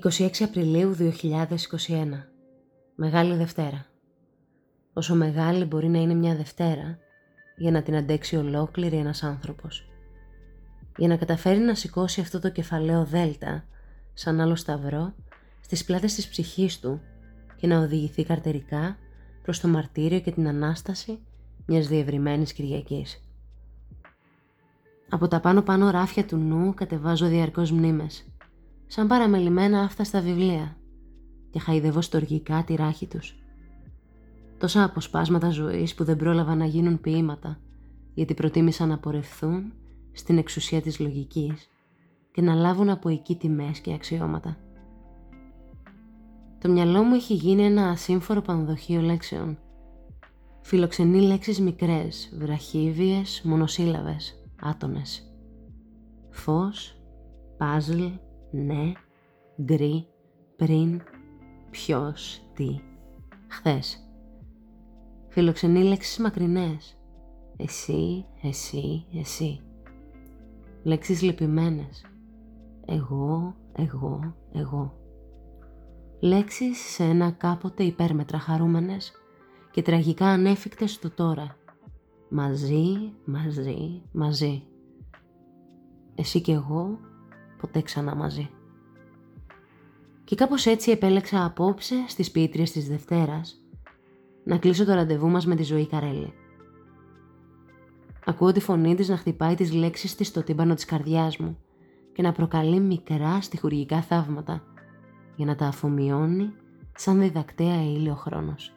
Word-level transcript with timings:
26 0.00 0.42
Απριλίου 0.42 0.96
2021 0.98 1.06
Μεγάλη 2.94 3.34
Δευτέρα 3.34 3.86
Όσο 4.92 5.14
μεγάλη 5.14 5.64
μπορεί 5.64 5.88
να 5.88 5.98
είναι 5.98 6.14
μια 6.14 6.34
Δευτέρα 6.34 6.98
για 7.56 7.70
να 7.70 7.82
την 7.82 7.96
αντέξει 7.96 8.36
ολόκληρη 8.36 8.96
ένας 8.96 9.22
άνθρωπος. 9.22 9.88
Για 10.96 11.08
να 11.08 11.16
καταφέρει 11.16 11.58
να 11.58 11.74
σηκώσει 11.74 12.20
αυτό 12.20 12.38
το 12.38 12.50
κεφαλαίο 12.50 13.04
δέλτα 13.04 13.64
σαν 14.12 14.40
άλλο 14.40 14.56
σταυρό 14.56 15.14
στις 15.60 15.84
πλάτες 15.84 16.14
της 16.14 16.28
ψυχής 16.28 16.80
του 16.80 17.00
και 17.56 17.66
να 17.66 17.78
οδηγηθεί 17.78 18.24
καρτερικά 18.24 18.96
προς 19.42 19.60
το 19.60 19.68
μαρτύριο 19.68 20.20
και 20.20 20.30
την 20.32 20.48
Ανάσταση 20.48 21.18
μιας 21.66 21.86
διευρυμένης 21.86 22.52
Κυριακής. 22.52 23.24
Από 25.08 25.28
τα 25.28 25.40
πάνω 25.40 25.62
πάνω 25.62 25.90
ράφια 25.90 26.24
του 26.24 26.36
νου 26.36 26.74
κατεβάζω 26.74 27.26
διαρκώς 27.26 27.70
μνήμες 27.70 28.31
σαν 28.92 29.06
παραμελημένα 29.06 29.80
αυτά 29.80 30.04
στα 30.04 30.20
βιβλία 30.20 30.76
και 31.50 31.58
χαϊδεύω 31.58 32.00
στοργικά 32.00 32.64
τη 32.64 32.74
ράχη 32.74 33.06
τους. 33.06 33.38
Τόσα 34.58 34.84
αποσπάσματα 34.84 35.50
ζωής 35.50 35.94
που 35.94 36.04
δεν 36.04 36.16
πρόλαβα 36.16 36.54
να 36.54 36.64
γίνουν 36.64 37.00
ποίηματα 37.00 37.58
γιατί 38.14 38.34
προτίμησαν 38.34 38.88
να 38.88 38.98
πορευθούν 38.98 39.72
στην 40.12 40.38
εξουσία 40.38 40.80
της 40.80 41.00
λογικής 41.00 41.68
και 42.32 42.42
να 42.42 42.54
λάβουν 42.54 42.88
από 42.88 43.08
εκεί 43.08 43.36
τιμές 43.36 43.80
και 43.80 43.92
αξιώματα. 43.92 44.56
Το 46.58 46.68
μυαλό 46.68 47.02
μου 47.02 47.14
έχει 47.14 47.34
γίνει 47.34 47.64
ένα 47.64 47.88
ασύμφορο 47.88 48.40
πανδοχείο 48.40 49.00
λέξεων. 49.00 49.58
Φιλοξενεί 50.60 51.20
λέξεις 51.20 51.60
μικρές, 51.60 52.32
βραχύβιες, 52.38 53.42
μονοσύλλαβες, 53.44 54.42
άτονες. 54.62 55.34
Φως, 56.30 56.96
πάζλ, 57.56 58.04
ναι, 58.52 58.92
γκρι, 59.62 60.06
πριν, 60.56 61.02
ποιος, 61.70 62.42
τι, 62.54 62.80
χθες. 63.48 64.06
Φιλοξενεί 65.28 65.82
λέξεις 65.82 66.18
μακρινές. 66.18 66.96
Εσύ, 67.56 68.26
εσύ, 68.42 69.06
εσύ. 69.20 69.60
Λέξεις 70.82 71.22
λυπημένες. 71.22 72.04
Εγώ, 72.86 73.54
εγώ, 73.72 74.34
εγώ. 74.52 74.94
Λέξεις 76.20 76.78
σε 76.78 77.04
ένα 77.04 77.30
κάποτε 77.30 77.82
υπέρμετρα 77.82 78.38
χαρούμενες 78.38 79.12
και 79.70 79.82
τραγικά 79.82 80.26
ανέφικτες 80.26 80.92
στο 80.92 81.10
τώρα. 81.10 81.56
Μαζί, 82.28 83.12
μαζί, 83.24 84.02
μαζί. 84.12 84.62
Εσύ 86.14 86.40
και 86.40 86.52
εγώ 86.52 86.98
ποτέ 87.62 87.82
ξανά 87.82 88.14
μαζί. 88.14 88.50
Και 90.24 90.34
κάπως 90.34 90.66
έτσι 90.66 90.90
επέλεξα 90.90 91.44
απόψε 91.44 91.94
στις 92.08 92.30
ποιήτριες 92.30 92.70
της 92.70 92.88
Δευτέρας 92.88 93.60
να 94.44 94.58
κλείσω 94.58 94.84
το 94.84 94.94
ραντεβού 94.94 95.28
μας 95.28 95.46
με 95.46 95.54
τη 95.54 95.62
ζωή 95.62 95.86
Καρέλη. 95.86 96.32
Ακούω 98.24 98.52
τη 98.52 98.60
φωνή 98.60 98.94
της 98.94 99.08
να 99.08 99.16
χτυπάει 99.16 99.54
τις 99.54 99.72
λέξεις 99.72 100.14
της 100.14 100.26
στο 100.26 100.42
τύμπανο 100.42 100.74
της 100.74 100.84
καρδιάς 100.84 101.36
μου 101.36 101.58
και 102.12 102.22
να 102.22 102.32
προκαλεί 102.32 102.80
μικρά 102.80 103.40
στιχουργικά 103.40 104.02
θαύματα 104.02 104.62
για 105.36 105.46
να 105.46 105.54
τα 105.54 105.66
αφομοιώνει 105.66 106.52
σαν 106.94 107.20
διδακτέα 107.20 107.82
ήλιο 107.82 108.14
χρόνος. 108.14 108.72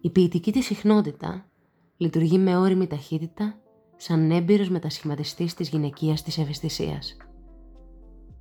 Η 0.00 0.10
ποιητική 0.10 0.52
της 0.52 0.64
συχνότητα 0.64 1.46
λειτουργεί 1.96 2.38
με 2.38 2.56
όρημη 2.56 2.86
ταχύτητα 2.86 3.54
σαν 3.96 4.30
έμπειρος 4.30 4.68
μετασχηματιστής 4.68 5.54
της 5.54 5.68
γυναικείας 5.68 6.22
της 6.22 6.38
ευαισθησίας. 6.38 7.16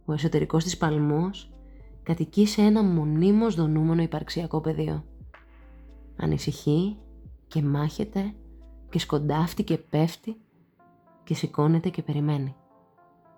Ο 0.06 0.14
εσωτερικός 0.14 0.64
της 0.64 0.78
παλμός 0.78 1.52
κατοικεί 2.04 2.46
σε 2.46 2.62
ένα 2.62 2.84
μονίμως 2.84 3.56
δονούμενο 3.56 4.02
υπαρξιακό 4.02 4.62
πεδίο. 4.62 5.04
Ανησυχεί 6.18 6.98
και 7.48 7.62
μάχεται 7.62 8.34
και 8.90 9.00
σκοντάφτει 9.00 9.64
και 9.64 9.78
πέφτει 9.78 10.36
και 11.24 11.34
σηκώνεται 11.34 11.90
και 11.90 12.02
περιμένει. 12.02 12.56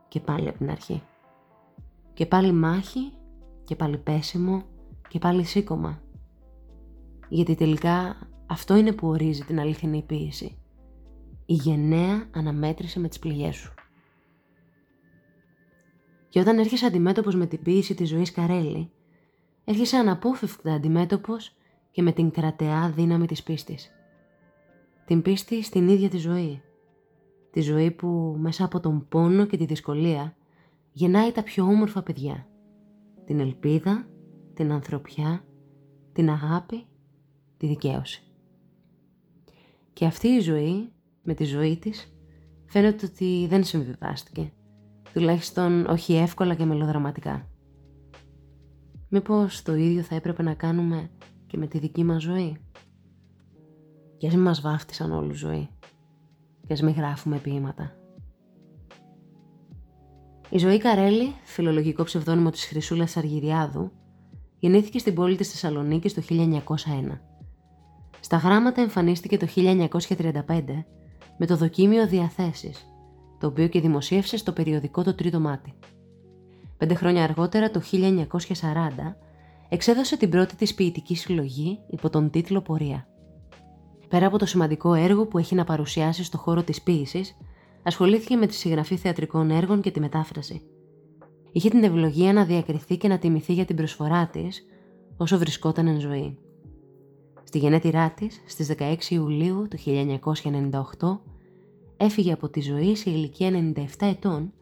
Και 0.07 0.19
πάλι 0.19 0.47
από 0.47 0.57
την 0.57 0.69
αρχή. 0.69 1.01
Και 2.13 2.25
πάλι 2.25 2.51
μάχη 2.51 3.11
και 3.63 3.75
πάλι 3.75 3.97
πέσιμο 3.97 4.63
και 5.09 5.19
πάλι 5.19 5.43
σήκωμα. 5.43 6.01
Γιατί 7.29 7.55
τελικά 7.55 8.15
αυτό 8.45 8.75
είναι 8.75 8.91
που 8.91 9.07
ορίζει 9.07 9.43
την 9.43 9.59
αληθινή 9.59 10.01
ποίηση 10.01 10.57
η 11.49 11.53
γενναία 11.53 12.29
αναμέτρηση 12.31 12.99
με 12.99 13.07
τις 13.07 13.19
πληγές 13.19 13.55
σου. 13.55 13.73
Και 16.29 16.39
όταν 16.39 16.59
έρχεσαι 16.59 16.85
αντιμέτωπος 16.85 17.35
με 17.35 17.45
την 17.45 17.61
ποίηση 17.61 17.93
της 17.95 18.09
ζωής 18.09 18.31
Καρέλη, 18.31 18.91
έρχεσαι 19.63 19.97
αναπόφευκτα 19.97 20.73
αντιμέτωπος 20.73 21.55
και 21.91 22.01
με 22.01 22.11
την 22.11 22.31
κρατεά 22.31 22.91
δύναμη 22.91 23.27
της 23.27 23.43
πίστης. 23.43 23.91
Την 25.05 25.21
πίστη 25.21 25.63
στην 25.63 25.87
ίδια 25.87 26.09
τη 26.09 26.17
ζωή. 26.17 26.61
Τη 27.51 27.61
ζωή 27.61 27.91
που 27.91 28.35
μέσα 28.39 28.65
από 28.65 28.79
τον 28.79 29.07
πόνο 29.07 29.45
και 29.45 29.57
τη 29.57 29.65
δυσκολία 29.65 30.35
γεννάει 30.91 31.31
τα 31.31 31.43
πιο 31.43 31.63
όμορφα 31.63 32.03
παιδιά. 32.03 32.47
Την 33.25 33.39
ελπίδα, 33.39 34.07
την 34.53 34.71
ανθρωπιά, 34.71 35.45
την 36.13 36.29
αγάπη, 36.29 36.85
τη 37.57 37.67
δικαίωση. 37.67 38.23
Και 39.93 40.05
αυτή 40.05 40.27
η 40.27 40.39
ζωή 40.39 40.91
με 41.27 41.33
τη 41.33 41.43
ζωή 41.43 41.77
της, 41.77 42.13
φαίνεται 42.65 43.05
ότι 43.05 43.47
δεν 43.49 43.63
συμβιβάστηκε. 43.63 44.51
Τουλάχιστον 45.13 45.85
όχι 45.85 46.13
εύκολα 46.13 46.55
και 46.55 46.65
μελοδραματικά. 46.65 47.47
Μήπως 49.09 49.61
το 49.61 49.75
ίδιο 49.75 50.01
θα 50.01 50.15
έπρεπε 50.15 50.43
να 50.43 50.53
κάνουμε 50.53 51.09
και 51.47 51.57
με 51.57 51.67
τη 51.67 51.79
δική 51.79 52.03
μας 52.03 52.21
ζωή; 52.21 52.57
Και 54.17 54.27
ας 54.27 54.33
μην 54.33 54.43
μας 54.43 54.61
βάφτισαν 54.61 55.11
όλη 55.11 55.33
ζωή. 55.33 55.69
Και 56.67 56.73
ας 56.73 56.81
μην 56.81 56.93
γράφουμε 56.93 57.37
ποίηματα. 57.37 57.95
Η 60.49 60.57
ζωή 60.57 60.77
Καρέλη, 60.77 61.33
φιλολογικό 61.43 62.03
ψευδόνυμο 62.03 62.49
της 62.49 62.65
Χρυσούλας 62.65 63.17
Αργυριάδου, 63.17 63.91
γεννήθηκε 64.59 64.99
στην 64.99 65.13
πόλη 65.13 65.35
της 65.35 65.49
Θεσσαλονίκης 65.49 66.13
το 66.13 66.21
1901. 66.21 67.21
Στα 68.19 68.37
γράμματα 68.37 68.81
εμφανίστηκε 68.81 69.37
το 69.37 69.47
1935 69.55 70.85
με 71.37 71.45
το 71.45 71.55
δοκίμιο 71.55 72.07
Διαθέσεις, 72.07 72.87
το 73.39 73.47
οποίο 73.47 73.67
και 73.67 73.79
δημοσίευσε 73.79 74.37
στο 74.37 74.51
περιοδικό 74.51 75.03
το 75.03 75.15
Τρίτο 75.15 75.39
Μάτι. 75.39 75.73
Πέντε 76.77 76.93
χρόνια 76.93 77.23
αργότερα, 77.23 77.71
το 77.71 77.81
1940, 77.91 79.15
εξέδωσε 79.69 80.17
την 80.17 80.29
πρώτη 80.29 80.55
της 80.55 80.73
ποιητική 80.73 81.15
συλλογή 81.15 81.79
υπό 81.89 82.09
τον 82.09 82.29
τίτλο 82.29 82.61
«Πορεία». 82.61 83.07
Πέρα 84.07 84.25
από 84.25 84.37
το 84.37 84.45
σημαντικό 84.45 84.93
έργο 84.93 85.25
που 85.25 85.37
έχει 85.37 85.55
να 85.55 85.63
παρουσιάσει 85.63 86.23
στο 86.23 86.37
χώρο 86.37 86.63
της 86.63 86.81
ποίησης, 86.81 87.37
ασχολήθηκε 87.83 88.35
με 88.35 88.47
τη 88.47 88.53
συγγραφή 88.53 88.97
θεατρικών 88.97 89.51
έργων 89.51 89.81
και 89.81 89.91
τη 89.91 89.99
μετάφραση. 89.99 90.61
Είχε 91.51 91.69
την 91.69 91.83
ευλογία 91.83 92.33
να 92.33 92.45
διακριθεί 92.45 92.97
και 92.97 93.07
να 93.07 93.17
τιμηθεί 93.17 93.53
για 93.53 93.65
την 93.65 93.75
προσφορά 93.75 94.27
της 94.27 94.65
όσο 95.17 95.37
βρισκόταν 95.37 95.87
εν 95.87 95.99
ζωή. 95.99 96.37
Στη 97.47 97.57
γενέτειρά 97.57 98.11
της, 98.11 98.41
στις 98.45 98.67
16 98.77 98.95
Ιουλίου 99.09 99.67
του 99.69 99.77
1998, 100.97 101.19
έφυγε 101.97 102.33
από 102.33 102.49
τη 102.49 102.61
ζωή 102.61 102.95
σε 102.95 103.09
ηλικία 103.09 103.73
97 103.75 103.83
ετών, 103.99 104.53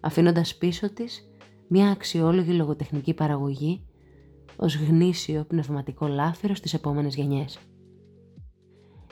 αφήνοντας 0.00 0.56
πίσω 0.56 0.92
της 0.92 1.30
μια 1.68 1.90
αξιόλογη 1.90 2.52
λογοτεχνική 2.52 3.14
παραγωγή 3.14 3.82
ως 4.56 4.76
γνήσιο 4.76 5.44
πνευματικό 5.44 6.06
λάφυρο 6.06 6.54
στις 6.54 6.74
επόμενες 6.74 7.14
γενιές. 7.14 7.58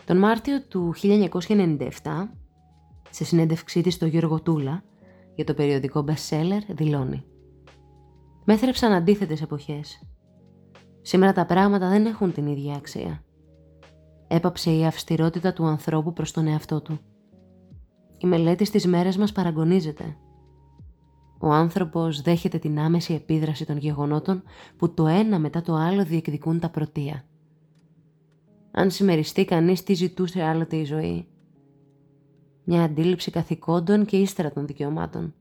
Τον 0.05 0.19
Μάρτιο 0.19 0.63
του 0.63 0.95
1997, 1.03 1.89
σε 3.11 3.25
συνέντευξή 3.25 3.81
της 3.81 3.95
στο 3.95 4.07
Γιώργο 4.07 4.41
Τούλα 4.41 4.85
για 5.35 5.45
το 5.45 5.55
περιοδικό 5.55 6.05
bestseller, 6.09 6.61
δηλώνει 6.69 7.25
«Μέθρεψαν 8.45 8.93
αντίθετες 8.93 9.43
εποχές 9.43 10.01
Σήμερα 11.07 11.33
τα 11.33 11.47
πράγματα 11.47 11.89
δεν 11.89 12.07
έχουν 12.07 12.33
την 12.33 12.47
ίδια 12.47 12.75
αξία. 12.75 13.23
Έπαψε 14.29 14.71
η 14.71 14.87
αυστηρότητα 14.87 15.53
του 15.53 15.65
ανθρώπου 15.65 16.13
προς 16.13 16.33
τον 16.33 16.47
εαυτό 16.47 16.81
του. 16.81 16.99
Η 18.19 18.27
μελέτη 18.27 18.65
στις 18.65 18.87
μέρες 18.87 19.17
μας 19.17 19.33
παραγωνίζεται. 19.33 20.17
Ο 21.39 21.53
άνθρωπος 21.53 22.23
δέχεται 22.23 22.59
την 22.59 22.79
άμεση 22.79 23.15
επίδραση 23.15 23.67
των 23.67 23.77
γεγονότων 23.77 24.43
που 24.77 24.95
το 24.95 25.07
ένα 25.07 25.39
μετά 25.39 25.63
το 25.63 25.75
άλλο 25.75 26.05
διεκδικούν 26.05 26.61
τα 26.61 26.71
πρωτεία. 26.71 27.25
Αν 28.71 28.91
συμμεριστεί 28.91 29.45
κανείς 29.45 29.83
τι 29.83 29.95
ζητούσε 29.95 30.43
άλλοτε 30.43 30.77
η 30.77 30.85
ζωή. 30.85 31.29
Μια 32.65 32.83
αντίληψη 32.83 33.31
καθηκόντων 33.31 34.05
και 34.05 34.17
ύστερα 34.17 34.53
των 34.53 34.67
δικαιωμάτων. 34.67 35.35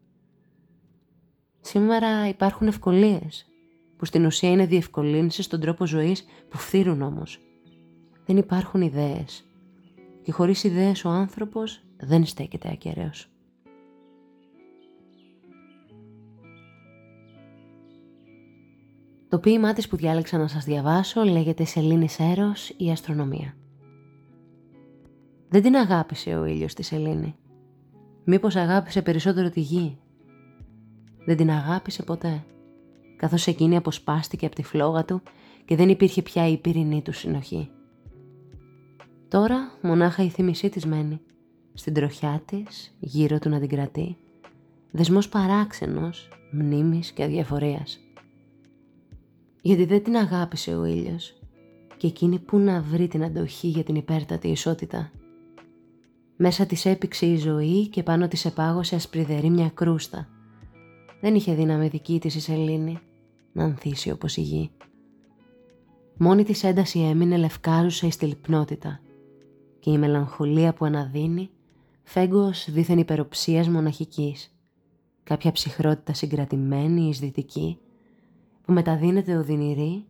Σήμερα 1.61 2.27
υπάρχουν 2.27 2.67
ευκολίες, 2.67 3.45
που 4.05 4.11
στην 4.11 4.25
ουσία 4.25 4.51
είναι 4.51 4.65
διευκολύνσεις 4.65 5.45
στον 5.45 5.59
τρόπο 5.59 5.85
ζωής 5.85 6.25
που 6.49 6.57
φθύρουν 6.57 7.01
όμως. 7.01 7.39
Δεν 8.25 8.37
υπάρχουν 8.37 8.81
ιδέες 8.81 9.45
και 10.21 10.31
χωρίς 10.31 10.63
ιδέες 10.63 11.05
ο 11.05 11.09
άνθρωπος 11.09 11.83
δεν 11.97 12.25
στέκεται 12.25 12.69
ακέραιος. 12.71 13.29
Το 19.27 19.39
ποίημά 19.39 19.73
της 19.73 19.87
που 19.87 19.95
διάλεξα 19.95 20.37
να 20.37 20.47
σας 20.47 20.65
διαβάσω 20.65 21.23
λέγεται 21.23 21.65
«Σελήνης 21.65 22.13
Σέρος 22.13 22.73
η 22.77 22.91
αστρονομία». 22.91 23.57
Δεν 25.49 25.61
την 25.61 25.75
αγάπησε 25.75 26.35
ο 26.35 26.45
ήλιος 26.45 26.73
τη 26.73 26.83
Σελήνη. 26.83 27.35
Μήπως 28.23 28.55
αγάπησε 28.55 29.01
περισσότερο 29.01 29.49
τη 29.49 29.59
γη. 29.59 29.97
Δεν 31.25 31.37
την 31.37 31.49
αγάπησε 31.49 32.03
ποτέ, 32.03 32.43
καθώς 33.15 33.47
εκείνη 33.47 33.75
αποσπάστηκε 33.75 34.45
από 34.45 34.55
τη 34.55 34.63
φλόγα 34.63 35.05
του 35.05 35.21
και 35.65 35.75
δεν 35.75 35.89
υπήρχε 35.89 36.21
πια 36.21 36.47
η 36.47 36.57
πυρηνή 36.57 37.01
του 37.01 37.11
συνοχή. 37.11 37.69
Τώρα 39.27 39.71
μονάχα 39.81 40.23
η 40.23 40.29
θύμησή 40.29 40.69
της 40.69 40.85
μένει, 40.85 41.21
στην 41.73 41.93
τροχιά 41.93 42.41
της, 42.45 42.95
γύρω 42.99 43.39
του 43.39 43.49
να 43.49 43.59
την 43.59 43.69
κρατεί, 43.69 44.17
δεσμός 44.91 45.29
παράξενος, 45.29 46.29
μνήμης 46.51 47.11
και 47.11 47.23
αδιαφορίας. 47.23 47.99
Γιατί 49.61 49.85
δεν 49.85 50.03
την 50.03 50.15
αγάπησε 50.15 50.75
ο 50.75 50.85
ήλιος 50.85 51.33
και 51.97 52.07
εκείνη 52.07 52.39
που 52.39 52.57
να 52.57 52.81
βρει 52.81 53.07
την 53.07 53.23
αντοχή 53.23 53.67
για 53.67 53.83
την 53.83 53.95
υπέρτατη 53.95 54.47
ισότητα. 54.47 55.11
Μέσα 56.35 56.65
της 56.65 56.85
έπηξε 56.85 57.25
η 57.25 57.37
ζωή 57.37 57.87
και 57.87 58.03
πάνω 58.03 58.27
της 58.27 58.45
επάγωσε 58.45 58.95
ασπριδερή 58.95 59.49
μια 59.49 59.71
κρούστα. 59.73 60.27
Δεν 61.21 61.35
είχε 61.35 61.53
δύναμη 61.53 61.87
δική 61.87 62.19
της 62.19 62.35
η 62.35 62.39
σελήνη 62.39 62.99
να 63.51 63.63
ανθίσει 63.63 64.11
όπως 64.11 64.37
η 64.37 64.41
γη. 64.41 64.71
Μόνη 66.17 66.43
της 66.43 66.63
ένταση 66.63 66.99
έμεινε 66.99 67.37
λευκάζουσα 67.37 68.11
στη 68.11 68.25
λυπνότητα 68.25 68.99
και 69.79 69.91
η 69.91 69.97
μελαγχολία 69.97 70.73
που 70.73 70.85
αναδίνει 70.85 71.49
φέγγος 72.03 72.71
δίθεν 72.71 72.97
υπεροψίας 72.97 73.69
μοναχικής, 73.69 74.55
κάποια 75.23 75.51
ψυχρότητα 75.51 76.13
συγκρατημένη 76.13 77.07
εις 77.07 77.19
δυτική 77.19 77.77
που 78.61 78.73
μεταδίνεται 78.73 79.35
οδυνηρή 79.37 80.05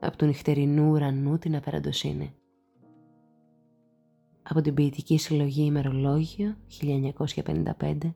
από 0.00 0.16
του 0.16 0.26
νυχτερινού 0.26 0.90
ουρανού 0.90 1.38
την 1.38 1.56
απεραντοσύνη. 1.56 2.34
Από 4.42 4.60
την 4.60 4.74
ποιητική 4.74 5.18
συλλογή 5.18 5.64
ημερολόγιο 5.64 6.56
1955-1973 6.80 8.08